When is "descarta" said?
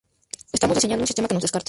1.43-1.59